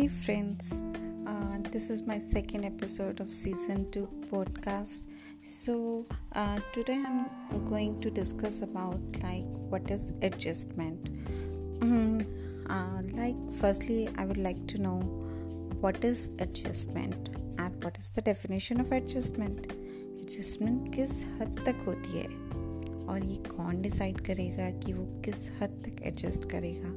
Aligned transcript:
friends. 0.00 0.80
Uh, 1.26 1.58
this 1.70 1.90
is 1.90 2.06
my 2.06 2.18
second 2.18 2.64
episode 2.64 3.20
of 3.20 3.30
season 3.30 3.90
2 3.90 4.08
podcast. 4.30 5.06
So, 5.42 6.06
uh, 6.34 6.60
today 6.72 7.02
I'm 7.06 7.68
going 7.68 8.00
to 8.00 8.10
discuss 8.10 8.62
about 8.62 9.00
like 9.22 9.44
what 9.44 9.90
is 9.90 10.10
adjustment. 10.22 11.12
Mm, 11.80 12.24
uh, 12.70 13.02
like, 13.12 13.36
firstly, 13.60 14.08
I 14.16 14.24
would 14.24 14.38
like 14.38 14.66
to 14.68 14.78
know 14.78 15.00
what 15.80 16.02
is 16.02 16.30
adjustment 16.38 17.28
and 17.58 17.84
what 17.84 17.98
is 17.98 18.08
the 18.08 18.22
definition 18.22 18.80
of 18.80 18.92
adjustment. 18.92 19.72
Adjustment 20.22 20.94
किस 20.94 21.24
हद 21.40 21.64
तक 21.66 21.84
होती 21.86 22.18
है 22.18 22.26
और 23.06 23.24
ये 23.24 23.36
कौन 23.50 23.82
decide 23.82 24.20
करेगा 24.20 24.70
कि 24.78 24.92
वो 24.92 25.04
किस 25.24 25.50
हद 25.60 25.82
तक 25.84 26.02
एडजस्ट 26.02 26.50
करेगा 26.50 26.90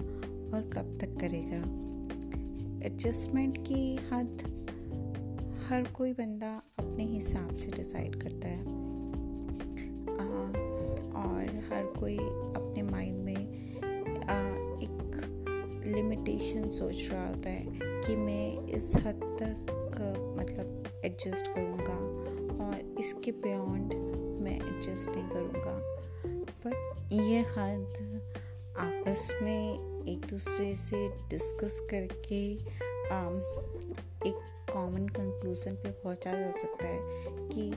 और 0.55 0.69
कब 0.73 0.97
तक 1.01 1.19
करेगा 1.19 1.94
एडजस्टमेंट 2.83 3.57
की 3.67 3.95
हद 3.95 4.41
हर 5.69 5.83
कोई 5.83 6.13
बंदा 6.13 6.61
अपने 6.79 7.03
हिसाब 7.03 7.55
से 7.55 7.71
डिसाइड 7.71 8.15
करता 8.15 8.47
है। 8.47 8.61
आ, 10.15 10.27
और 11.21 11.45
हर 11.69 11.93
कोई 11.99 12.17
अपने 12.17 12.81
माइंड 12.81 13.23
में 13.23 13.45
आ, 14.15 14.39
एक 14.81 15.91
लिमिटेशन 15.95 16.69
सोच 16.69 17.09
रहा 17.11 17.27
होता 17.27 17.49
है 17.49 17.65
कि 17.83 18.15
मैं 18.15 18.67
इस 18.67 18.95
हद 18.95 19.37
तक 19.41 19.71
मतलब 20.39 20.83
एडजस्ट 21.05 21.47
करूँगा 21.47 21.97
और 22.65 22.95
इसके 22.99 23.31
बियॉन्ड 23.31 23.93
मैं 24.41 24.55
एडजस्ट 24.57 25.09
नहीं 25.09 25.29
करूँगा। 25.29 25.79
बट 26.65 26.95
ये 27.11 27.39
हद 27.39 28.21
आपस 28.79 29.27
में 29.41 30.03
एक 30.07 30.25
दूसरे 30.29 30.73
से 30.75 31.07
डिस्कस 31.29 31.79
करके 31.91 32.41
एक 34.29 34.39
कॉमन 34.73 35.07
कंक्लूजन 35.17 35.75
पे 35.83 35.91
पहुँचा 36.03 36.31
जा 36.31 36.51
सकता 36.51 36.87
है 36.87 36.99
कि 37.51 37.71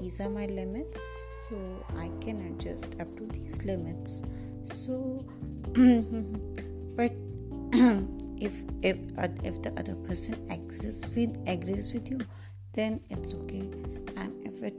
these 0.00 0.20
are 0.22 0.28
my 0.28 0.46
limits 0.46 0.98
so 1.48 1.56
I 1.98 2.08
can 2.24 2.40
adjust 2.46 2.98
up 3.00 3.14
to 3.18 3.24
these 3.38 3.64
limits 3.66 4.22
so 4.76 4.98
but 6.98 7.28
if 8.40 8.64
if 8.82 8.96
uh, 9.18 9.28
if 9.44 9.60
the 9.62 9.70
other 9.80 9.94
person 10.06 10.34
agrees 10.50 11.06
with 11.14 11.36
agrees 11.46 11.92
with 11.92 12.10
you 12.10 12.20
then 12.72 12.98
it's 13.10 13.34
okay 13.34 13.66
and 14.16 14.32
if 14.50 14.62
it 14.62 14.74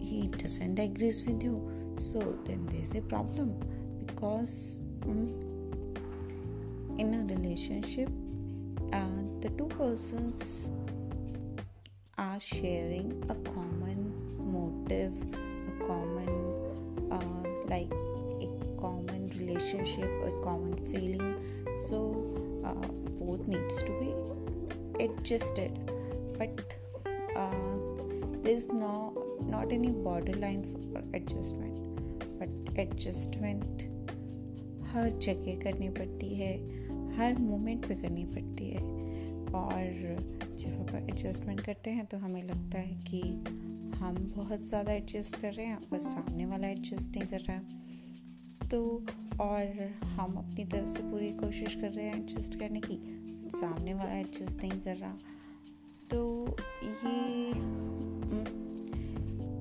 he 0.00 0.28
doesn't 0.28 0.78
agrees 0.78 1.24
with 1.26 1.42
you 1.42 1.56
so 1.98 2.20
then 2.44 2.64
there's 2.70 2.94
a 2.94 3.02
problem 3.02 3.52
because 4.18 4.80
mm, 5.06 5.30
in 6.98 7.14
a 7.14 7.34
relationship 7.34 8.08
uh, 8.92 9.20
the 9.40 9.48
two 9.50 9.66
persons 9.78 10.70
are 12.18 12.40
sharing 12.40 13.12
a 13.28 13.36
common 13.50 14.00
motive 14.40 15.12
a 15.68 15.86
common 15.86 16.32
uh, 17.12 17.48
like 17.68 17.92
a 18.42 18.48
common 18.80 19.30
relationship 19.38 20.10
a 20.24 20.32
common 20.42 20.76
feeling. 20.90 21.36
So 21.86 22.26
uh, 22.64 22.88
both 23.20 23.46
needs 23.46 23.82
to 23.84 23.92
be 24.00 25.04
adjusted. 25.04 25.78
But 26.36 26.74
uh, 27.36 27.54
there's 28.42 28.66
no 28.66 29.12
not 29.46 29.70
any 29.70 29.90
borderline 29.90 30.64
for 30.64 31.04
adjustment. 31.14 31.78
But 32.40 32.48
adjustment 32.76 33.88
हर 34.92 35.10
जगह 35.12 35.60
करनी 35.62 35.88
पड़ती 35.90 36.34
है, 36.34 36.52
हर 37.16 37.38
moment 37.40 37.86
पे 37.88 37.94
करनी 37.94 38.24
पड़ती 38.26 38.70
है। 38.70 38.82
और 39.54 39.84
जब 40.58 40.70
हम 40.70 40.96
एडजस्टमेंट 40.98 41.60
करते 41.60 41.90
हैं 41.90 42.04
तो 42.06 42.18
हमें 42.18 42.42
लगता 42.42 42.78
है 42.78 42.94
कि 43.04 43.20
हम 43.98 44.16
बहुत 44.36 44.60
ज़्यादा 44.60 44.92
एडजस्ट 44.92 45.40
कर 45.40 45.52
रहे 45.52 45.66
हैं 45.66 45.78
और 45.92 45.98
सामने 45.98 46.46
वाला 46.46 46.68
एडजस्ट 46.68 47.16
नहीं 47.16 47.26
कर 47.28 47.40
रहा। 47.40 48.68
तो 48.68 48.80
और 49.40 49.64
हम 50.04 50.34
अपनी 50.36 50.64
तरफ़ 50.64 50.86
से 50.86 51.02
पूरी 51.02 51.30
कोशिश 51.38 51.74
कर 51.74 51.90
रहे 51.90 52.06
हैं 52.06 52.16
एडजस्ट 52.16 52.58
करने 52.58 52.80
की 52.80 52.98
सामने 53.50 53.94
वाला 53.94 54.12
एडजस्ट 54.12 54.62
नहीं 54.62 54.80
कर 54.80 54.96
रहा। 54.96 55.18
तो 56.10 56.56
ये 56.84 57.52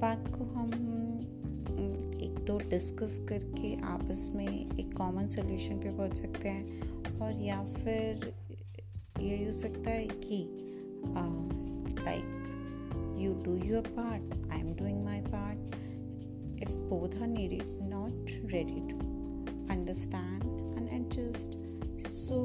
बात 0.02 0.28
को 0.28 0.44
हम 0.54 0.72
तो 2.48 2.58
डिस्कस 2.70 3.18
करके 3.30 3.74
आपस 3.86 4.30
में 4.36 4.48
एक 4.48 4.94
कॉमन 4.98 5.28
सोल्यूशन 5.28 5.80
पे 5.80 5.90
पहुँच 5.98 6.16
सकते 6.16 6.50
हैं 6.50 7.20
और 7.20 7.42
या 7.42 7.62
फिर 7.74 8.34
ये 9.22 9.46
हो 9.46 9.52
सकता 9.52 9.92
है 9.92 10.08
कि 10.24 10.40
like 12.00 13.18
you 13.22 13.34
do 13.44 13.56
your 13.66 13.88
part 13.90 14.52
I 14.52 14.60
am 14.60 14.74
doing 14.76 15.04
my 15.06 15.22
part 15.28 15.76
if 16.64 16.72
both 16.90 17.22
are 17.22 17.28
needed 17.28 17.78
not 17.90 18.32
ready 18.54 18.80
to 18.90 18.98
understand 19.74 20.44
and 20.78 20.90
adjust 20.90 21.60
so 22.08 22.42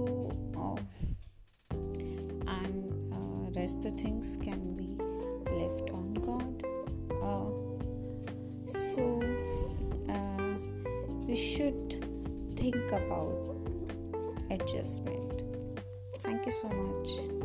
and 2.49 3.57
rest 3.57 3.89
the 3.89 3.97
things 4.05 4.37
can 4.37 4.75
be 4.77 4.93
on 5.93 6.15
God. 6.15 6.65
Uh, 7.23 7.62
we 11.32 11.38
should 11.38 12.04
think 12.56 12.93
about 12.93 13.56
adjustment. 14.50 15.44
Thank 16.22 16.44
you 16.44 16.53
so 16.53 16.69
much. 16.69 17.41